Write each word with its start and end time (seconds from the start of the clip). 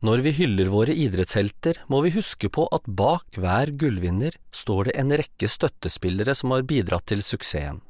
Når 0.00 0.22
vi 0.24 0.30
hyller 0.32 0.70
våre 0.72 0.94
idrettshelter, 0.96 1.82
må 1.92 2.00
vi 2.06 2.14
huske 2.14 2.48
på 2.48 2.64
at 2.72 2.86
bak 2.88 3.36
hver 3.36 3.68
gullvinner 3.76 4.32
står 4.48 4.88
det 4.88 4.94
en 4.96 5.12
rekke 5.12 5.48
støttespillere 5.52 6.32
som 6.38 6.54
har 6.54 6.64
bidratt 6.64 7.04
til 7.12 7.20
suksessen. 7.20 7.82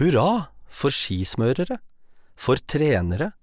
Hurra 0.00 0.48
for 0.72 0.94
skismørere, 0.94 1.76
for 2.40 2.56
trenere, 2.64 3.34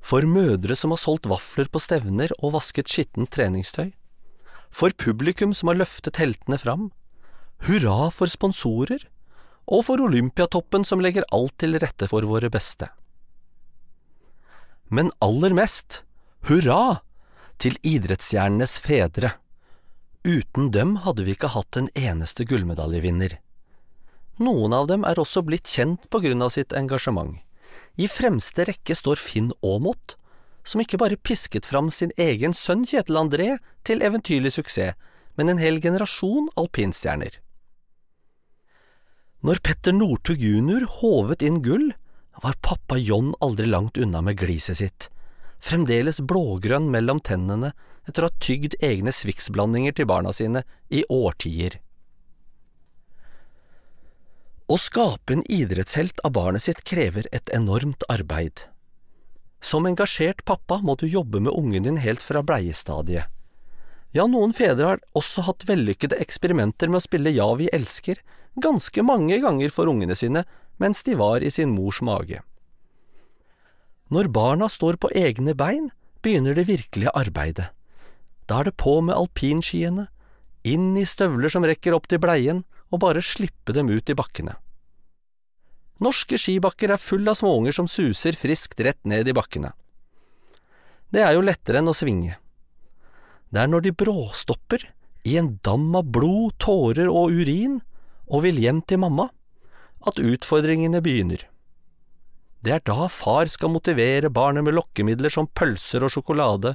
for 0.00 0.24
mødre 0.24 0.72
som 0.78 0.94
har 0.94 1.02
solgt 1.04 1.28
vafler 1.28 1.68
på 1.68 1.84
stevner 1.84 2.32
og 2.38 2.54
vasket 2.56 2.88
skittent 2.88 3.28
treningstøy, 3.36 3.90
for 4.72 4.96
publikum 4.96 5.52
som 5.52 5.68
har 5.68 5.82
løftet 5.82 6.16
heltene 6.16 6.56
fram, 6.62 6.88
hurra 7.68 8.08
for 8.14 8.30
sponsorer, 8.32 9.04
og 9.68 9.84
for 9.86 10.00
Olympiatoppen 10.00 10.86
som 10.88 11.02
legger 11.04 11.28
alt 11.28 11.58
til 11.60 11.76
rette 11.76 12.08
for 12.08 12.24
våre 12.26 12.48
beste. 12.50 12.88
Men 14.88 15.12
aller 15.22 15.52
mest, 15.54 16.06
hurra 16.48 17.02
til 17.60 17.76
idrettsstjernenes 17.84 18.78
fedre. 18.80 19.34
Uten 20.24 20.70
dem 20.72 20.96
hadde 21.04 21.24
vi 21.26 21.34
ikke 21.36 21.52
hatt 21.54 21.76
en 21.76 21.90
eneste 21.96 22.46
gullmedaljevinner. 22.48 23.38
Noen 24.40 24.72
av 24.72 24.88
dem 24.88 25.04
er 25.04 25.20
også 25.20 25.42
blitt 25.44 25.68
kjent 25.68 26.06
på 26.08 26.22
grunn 26.24 26.44
av 26.44 26.54
sitt 26.54 26.72
engasjement. 26.76 27.36
I 28.00 28.08
fremste 28.08 28.64
rekke 28.68 28.96
står 28.96 29.20
Finn 29.20 29.52
Aamodt, 29.60 30.16
som 30.64 30.80
ikke 30.80 31.00
bare 31.00 31.20
pisket 31.20 31.68
fram 31.68 31.90
sin 31.92 32.12
egen 32.20 32.54
sønn 32.56 32.86
Kjetil 32.88 33.18
André 33.20 33.50
til 33.84 34.04
eventyrlig 34.04 34.54
suksess, 34.56 34.96
men 35.36 35.52
en 35.52 35.60
hel 35.60 35.80
generasjon 35.80 36.50
alpinstjerner. 36.60 37.38
Når 39.40 39.60
Petter 39.64 39.94
Northug 39.96 40.40
jr. 40.40 40.84
håvet 41.00 41.44
inn 41.44 41.62
gull, 41.64 41.86
var 42.42 42.58
pappa 42.64 42.98
John 43.00 43.32
aldri 43.40 43.68
langt 43.68 43.96
unna 44.00 44.20
med 44.24 44.36
gliset 44.40 44.80
sitt, 44.80 45.08
fremdeles 45.64 46.20
blågrønn 46.20 46.90
mellom 46.92 47.20
tennene 47.20 47.72
etter 48.08 48.24
å 48.24 48.30
ha 48.30 48.42
tygd 48.42 48.76
egne 48.84 49.12
Swix-blandinger 49.14 49.96
til 49.96 50.08
barna 50.10 50.32
sine 50.36 50.64
i 50.88 51.04
årtier. 51.08 51.78
Å 54.70 54.76
skape 54.78 55.34
en 55.34 55.44
idrettshelt 55.50 56.22
av 56.22 56.36
barnet 56.36 56.62
sitt 56.62 56.84
krever 56.86 57.26
et 57.34 57.50
enormt 57.56 58.04
arbeid. 58.12 58.68
Som 59.60 59.88
engasjert 59.88 60.44
pappa 60.46 60.78
må 60.80 60.94
du 60.96 61.08
jobbe 61.10 61.40
med 61.42 61.52
ungen 61.52 61.84
din 61.88 61.98
helt 62.00 62.22
fra 62.22 62.42
bleiestadiet. 62.46 63.26
Ja, 64.14 64.26
noen 64.26 64.54
fedre 64.56 64.86
har 64.92 65.02
også 65.14 65.44
hatt 65.46 65.66
vellykkede 65.68 66.18
eksperimenter 66.22 66.90
med 66.90 66.98
å 66.98 67.04
spille 67.04 67.34
Ja, 67.34 67.46
vi 67.58 67.68
elsker 67.74 68.22
ganske 68.58 69.02
mange 69.06 69.38
ganger 69.42 69.70
for 69.70 69.90
ungene 69.90 70.16
sine 70.18 70.42
mens 70.82 71.04
de 71.06 71.14
var 71.18 71.44
i 71.44 71.50
sin 71.50 71.74
mors 71.74 72.00
mage. 72.02 72.40
Når 74.10 74.30
barna 74.34 74.66
står 74.66 74.98
på 74.98 75.10
egne 75.14 75.54
bein, 75.54 75.90
begynner 76.22 76.56
det 76.58 76.66
virkelige 76.66 77.12
arbeidet. 77.14 77.68
Da 78.50 78.60
er 78.60 78.70
det 78.70 78.80
på 78.82 78.96
med 79.06 79.14
alpinskiene, 79.14 80.08
inn 80.66 80.96
i 80.98 81.06
støvler 81.06 81.52
som 81.52 81.64
rekker 81.64 81.94
opp 81.94 82.08
til 82.10 82.20
bleien, 82.22 82.64
og 82.90 83.04
bare 83.04 83.22
slippe 83.22 83.72
dem 83.76 83.88
ut 83.88 84.10
i 84.10 84.16
bakkene. 84.18 84.56
Norske 86.02 86.38
skibakker 86.40 86.90
er 86.90 87.00
full 87.00 87.28
av 87.30 87.36
småunger 87.38 87.76
som 87.76 87.88
suser 87.88 88.34
friskt 88.34 88.80
rett 88.82 88.98
ned 89.06 89.28
i 89.28 89.36
bakkene. 89.36 89.70
Det 91.12 91.22
er 91.22 91.36
jo 91.36 91.44
lettere 91.44 91.78
enn 91.78 91.90
å 91.90 91.94
svinge. 91.94 92.34
Det 93.50 93.62
er 93.62 93.70
når 93.70 93.86
de 93.86 93.94
bråstopper, 93.94 94.88
i 95.28 95.36
en 95.36 95.58
dam 95.62 95.90
av 95.98 96.08
blod, 96.08 96.56
tårer 96.62 97.10
og 97.10 97.34
urin, 97.36 97.78
og 98.30 98.46
vil 98.46 98.58
hjem 98.62 98.80
til 98.88 99.02
mamma, 99.02 99.28
at 100.06 100.18
utfordringene 100.18 101.02
begynner. 101.04 101.44
Det 102.60 102.74
er 102.76 102.82
da 102.84 103.08
far 103.08 103.48
skal 103.48 103.72
motivere 103.72 104.28
barnet 104.28 104.66
med 104.66 104.76
lokkemidler 104.76 105.32
som 105.32 105.48
pølser 105.48 106.04
og 106.04 106.12
sjokolade, 106.12 106.74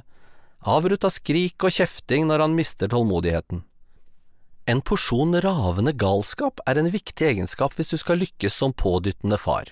avbrutt 0.66 1.06
av 1.06 1.14
skrik 1.14 1.62
og 1.62 1.74
kjefting 1.76 2.26
når 2.26 2.42
han 2.42 2.56
mister 2.58 2.90
tålmodigheten. 2.90 3.62
En 4.66 4.82
porsjon 4.82 5.36
ravende 5.44 5.92
galskap 5.94 6.58
er 6.66 6.80
en 6.80 6.90
viktig 6.90 7.28
egenskap 7.28 7.76
hvis 7.78 7.92
du 7.94 8.00
skal 8.02 8.18
lykkes 8.18 8.56
som 8.58 8.74
pådyttende 8.74 9.38
far. 9.38 9.70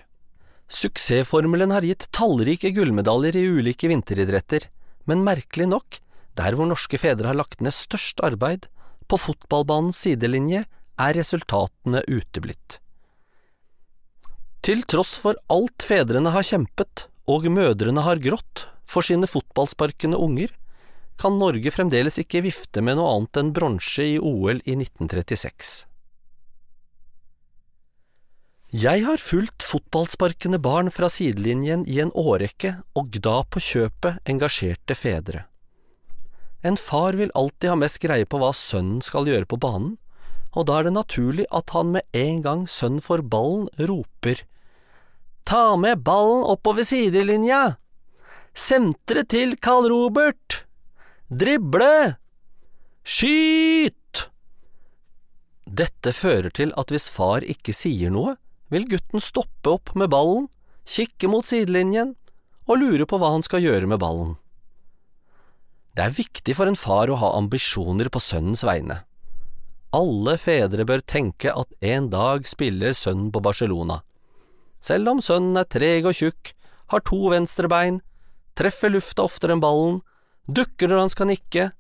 Suksessformelen 0.71 1.75
har 1.75 1.83
gitt 1.84 2.06
tallrike 2.15 2.71
gullmedaljer 2.77 3.37
i 3.37 3.49
ulike 3.59 3.91
vinteridretter, 3.91 4.69
men 5.10 5.27
merkelig 5.27 5.66
nok, 5.72 5.99
der 6.39 6.55
hvor 6.55 6.71
norske 6.71 6.99
fedre 6.99 7.33
har 7.33 7.41
lagt 7.43 7.59
ned 7.59 7.75
størst 7.75 8.22
arbeid, 8.22 8.71
på 9.10 9.19
fotballbanens 9.19 9.99
sidelinje, 10.06 10.62
er 10.94 11.19
resultatene 11.19 12.06
uteblitt. 12.06 12.78
Til 14.65 14.81
tross 14.89 15.19
for 15.21 15.37
alt 15.53 15.85
fedrene 15.85 16.31
har 16.33 16.45
kjempet, 16.49 17.03
og 17.29 17.45
mødrene 17.53 18.01
har 18.01 18.17
grått, 18.25 18.63
for 18.89 19.05
sine 19.05 19.29
fotballsparkende 19.29 20.17
unger, 20.17 20.55
kan 21.21 21.37
Norge 21.37 21.69
fremdeles 21.69 22.17
ikke 22.23 22.41
vifte 22.47 22.81
med 22.81 22.97
noe 22.97 23.11
annet 23.13 23.41
enn 23.43 23.51
bronse 23.53 24.07
i 24.15 24.15
OL 24.17 24.63
i 24.65 24.77
1936. 24.79 25.75
Jeg 28.73 29.05
har 29.05 29.21
fulgt 29.21 29.67
fotballsparkende 29.69 30.59
barn 30.65 30.89
fra 30.91 31.11
sidelinjen 31.13 31.85
i 31.85 32.01
en 32.01 32.15
årrekke, 32.17 32.73
og 32.97 33.21
da 33.21 33.43
på 33.45 33.61
kjøpet 33.63 34.25
engasjerte 34.33 34.97
fedre. 34.97 35.45
En 36.65 36.81
far 36.81 37.21
vil 37.21 37.35
alltid 37.37 37.69
ha 37.69 37.77
mest 37.77 38.01
greie 38.01 38.25
på 38.25 38.41
hva 38.41 38.55
sønnen 38.57 39.05
skal 39.05 39.29
gjøre 39.29 39.45
på 39.45 39.61
banen, 39.61 39.99
og 40.57 40.71
da 40.73 40.81
er 40.81 40.89
det 40.89 40.97
naturlig 40.97 41.47
at 41.53 41.77
han 41.77 41.93
med 41.99 42.09
en 42.17 42.41
gang 42.41 42.67
sønnen 42.71 43.05
får 43.05 43.27
ballen, 43.29 43.69
roper 43.77 44.41
Ta 45.44 45.77
med 45.77 46.00
ballen 46.00 46.44
oppover 46.49 46.87
sidelinja! 46.88 47.77
Sentre 48.56 49.25
til 49.28 49.59
Carl 49.60 49.91
Robert! 49.93 50.65
Drible! 51.28 52.16
Skyt! 53.05 54.22
Dette 55.69 56.15
fører 56.16 56.49
til 56.54 56.72
at 56.81 56.93
hvis 56.93 57.10
far 57.12 57.44
ikke 57.44 57.75
sier 57.77 58.12
noe, 58.15 58.38
vil 58.72 58.87
gutten 58.88 59.21
stoppe 59.21 59.75
opp 59.75 59.93
med 59.99 60.09
ballen, 60.15 60.47
kikke 60.88 61.28
mot 61.28 61.44
sidelinjen 61.44 62.15
og 62.65 62.81
lure 62.81 63.04
på 63.09 63.21
hva 63.21 63.34
han 63.34 63.44
skal 63.44 63.65
gjøre 63.65 63.91
med 63.91 64.00
ballen. 64.00 64.33
Det 65.94 66.09
er 66.09 66.16
viktig 66.16 66.56
for 66.56 66.71
en 66.71 66.78
far 66.78 67.12
å 67.12 67.21
ha 67.21 67.34
ambisjoner 67.37 68.09
på 68.09 68.22
sønnens 68.22 68.65
vegne. 68.65 69.03
Alle 69.94 70.38
fedre 70.41 70.88
bør 70.88 71.04
tenke 71.04 71.53
at 71.53 71.71
en 71.84 72.09
dag 72.10 72.49
spiller 72.49 72.97
sønnen 72.97 73.28
på 73.34 73.44
Barcelona 73.44 74.00
selv 74.84 75.15
om 75.15 75.22
sønnen 75.25 75.56
er 75.56 75.69
treg 75.71 76.05
og 76.09 76.17
tjukk, 76.19 76.53
har 76.93 77.05
to 77.09 77.21
venstrebein, 77.33 78.03
treffer 78.59 78.93
lufta 78.93 79.25
oftere 79.25 79.56
enn 79.56 79.62
ballen, 79.65 80.03
dukker 80.45 80.91
når 80.91 81.05
han 81.05 81.12
skal 81.12 81.31
nikke, 81.31 81.71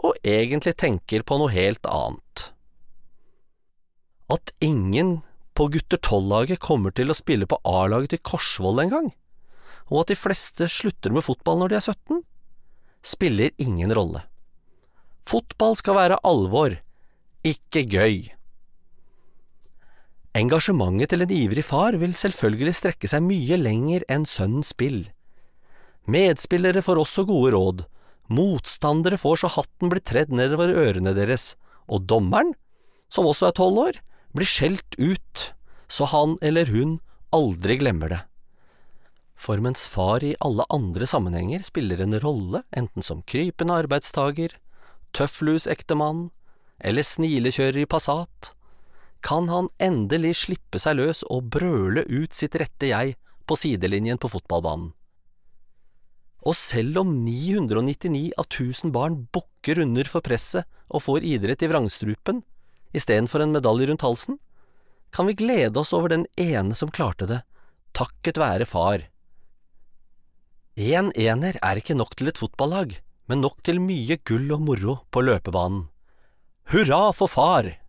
og 0.00 0.16
egentlig 0.26 0.74
tenker 0.80 1.24
på 1.26 1.38
noe 1.38 1.52
helt 1.52 1.84
annet. 1.86 2.48
At 4.32 4.54
ingen 4.64 5.18
på 5.54 5.68
gutter 5.70 6.00
tolv-laget 6.02 6.62
kommer 6.64 6.94
til 6.96 7.12
å 7.12 7.16
spille 7.16 7.46
på 7.46 7.60
A-laget 7.68 8.14
til 8.14 8.22
Korsvoll 8.26 8.82
engang, 8.82 9.12
og 9.92 10.02
at 10.02 10.14
de 10.14 10.18
fleste 10.18 10.68
slutter 10.72 11.12
med 11.14 11.26
fotball 11.26 11.60
når 11.60 11.74
de 11.74 11.78
er 11.78 11.84
17, 11.92 12.22
spiller 13.04 13.52
ingen 13.60 13.92
rolle. 13.94 14.24
Fotball 15.28 15.76
skal 15.78 15.98
være 16.00 16.20
alvor, 16.26 16.78
ikke 17.44 17.84
gøy. 17.84 18.16
Engasjementet 20.34 21.12
til 21.12 21.22
en 21.22 21.30
ivrig 21.30 21.62
far 21.62 21.94
vil 22.00 22.14
selvfølgelig 22.18 22.72
strekke 22.74 23.06
seg 23.10 23.22
mye 23.22 23.54
lenger 23.60 24.02
enn 24.10 24.24
sønnens 24.26 24.72
spill. 24.74 25.04
Medspillere 26.10 26.82
får 26.82 26.98
også 27.04 27.22
gode 27.28 27.52
råd, 27.54 27.84
motstandere 28.34 29.18
får 29.20 29.44
så 29.44 29.50
hatten 29.54 29.92
blir 29.92 30.02
tredd 30.02 30.32
nedover 30.34 30.74
ørene 30.74 31.12
deres, 31.14 31.52
og 31.86 32.08
dommeren, 32.10 32.50
som 33.06 33.28
også 33.30 33.46
er 33.52 33.54
tolv 33.60 33.78
år, 33.84 34.00
blir 34.34 34.50
skjelt 34.50 34.98
ut, 34.98 35.44
så 35.86 36.08
han 36.10 36.34
eller 36.42 36.66
hun 36.74 36.98
aldri 37.30 37.78
glemmer 37.78 38.10
det. 38.10 38.20
For 39.38 39.62
mens 39.62 39.86
far 39.90 40.24
i 40.26 40.34
alle 40.42 40.66
andre 40.74 41.06
sammenhenger 41.06 41.62
spiller 41.66 42.02
en 42.02 42.18
rolle, 42.22 42.64
enten 42.74 43.06
som 43.06 43.22
krypende 43.22 43.78
arbeidstager, 43.84 44.58
tøfflusektemann 45.14 46.28
eller 46.82 47.06
snilekjører 47.06 47.84
i 47.84 47.88
Passat, 47.90 48.53
kan 49.24 49.48
han 49.48 49.70
endelig 49.80 50.34
slippe 50.42 50.80
seg 50.80 50.98
løs 50.98 51.22
og 51.32 51.48
brøle 51.54 52.04
ut 52.10 52.36
sitt 52.36 52.56
rette 52.60 52.90
jeg 52.90 53.16
på 53.48 53.56
sidelinjen 53.56 54.20
på 54.20 54.28
fotballbanen. 54.32 54.92
Og 56.44 56.56
selv 56.58 57.00
om 57.00 57.14
999 57.24 58.34
av 58.36 58.44
1000 58.50 58.92
barn 58.92 59.16
bukker 59.32 59.80
under 59.80 60.08
for 60.10 60.24
presset 60.24 60.68
og 60.92 61.06
får 61.06 61.24
idrett 61.24 61.64
i 61.64 61.70
vrangstrupen 61.72 62.42
istedenfor 62.94 63.40
en 63.40 63.54
medalje 63.56 63.88
rundt 63.88 64.04
halsen, 64.04 64.36
kan 65.14 65.26
vi 65.26 65.38
glede 65.38 65.80
oss 65.80 65.94
over 65.96 66.12
den 66.12 66.26
ene 66.36 66.76
som 66.76 66.92
klarte 66.92 67.26
det, 67.30 67.40
takket 67.96 68.38
være 68.38 68.68
far. 68.68 69.06
Én 70.76 71.08
en 71.08 71.12
ener 71.14 71.56
er 71.62 71.80
ikke 71.80 71.96
nok 71.96 72.12
til 72.18 72.28
et 72.28 72.38
fotballag, 72.38 72.92
men 73.30 73.40
nok 73.40 73.62
til 73.64 73.80
mye 73.80 74.18
gull 74.26 74.52
og 74.52 74.66
moro 74.66 74.98
på 75.10 75.24
løpebanen. 75.24 75.86
Hurra 76.74 77.08
for 77.14 77.30
far! 77.30 77.83